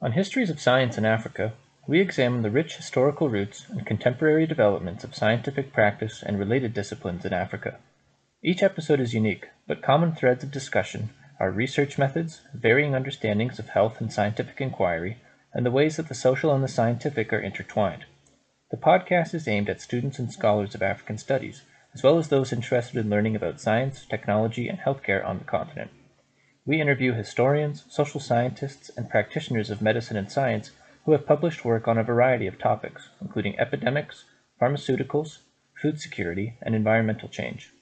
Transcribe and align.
On 0.00 0.12
Histories 0.12 0.48
of 0.48 0.60
Science 0.60 0.96
in 0.96 1.04
Africa, 1.04 1.54
we 1.88 1.98
examine 1.98 2.42
the 2.42 2.52
rich 2.52 2.76
historical 2.76 3.28
roots 3.28 3.66
and 3.68 3.84
contemporary 3.84 4.46
developments 4.46 5.02
of 5.02 5.16
scientific 5.16 5.72
practice 5.72 6.22
and 6.22 6.38
related 6.38 6.72
disciplines 6.72 7.24
in 7.24 7.32
Africa. 7.32 7.80
Each 8.40 8.62
episode 8.62 9.00
is 9.00 9.12
unique, 9.12 9.48
but 9.66 9.82
common 9.82 10.12
threads 10.12 10.44
of 10.44 10.52
discussion 10.52 11.10
are 11.40 11.50
research 11.50 11.98
methods, 11.98 12.42
varying 12.54 12.94
understandings 12.94 13.58
of 13.58 13.70
health 13.70 14.00
and 14.00 14.12
scientific 14.12 14.60
inquiry, 14.60 15.18
and 15.52 15.66
the 15.66 15.72
ways 15.72 15.96
that 15.96 16.06
the 16.06 16.14
social 16.14 16.54
and 16.54 16.62
the 16.62 16.68
scientific 16.68 17.32
are 17.32 17.40
intertwined. 17.40 18.04
The 18.70 18.76
podcast 18.76 19.34
is 19.34 19.48
aimed 19.48 19.68
at 19.68 19.80
students 19.80 20.20
and 20.20 20.30
scholars 20.30 20.76
of 20.76 20.82
African 20.82 21.18
studies, 21.18 21.62
as 21.92 22.04
well 22.04 22.18
as 22.18 22.28
those 22.28 22.52
interested 22.52 22.98
in 22.98 23.10
learning 23.10 23.34
about 23.34 23.60
science, 23.60 24.06
technology, 24.06 24.68
and 24.68 24.78
healthcare 24.78 25.26
on 25.26 25.38
the 25.38 25.44
continent. 25.44 25.90
We 26.68 26.82
interview 26.82 27.14
historians, 27.14 27.86
social 27.88 28.20
scientists, 28.20 28.90
and 28.94 29.08
practitioners 29.08 29.70
of 29.70 29.80
medicine 29.80 30.18
and 30.18 30.30
science 30.30 30.70
who 31.06 31.12
have 31.12 31.24
published 31.24 31.64
work 31.64 31.88
on 31.88 31.96
a 31.96 32.02
variety 32.04 32.46
of 32.46 32.58
topics, 32.58 33.08
including 33.22 33.58
epidemics, 33.58 34.26
pharmaceuticals, 34.60 35.38
food 35.80 35.98
security, 35.98 36.58
and 36.60 36.74
environmental 36.74 37.30
change. 37.30 37.72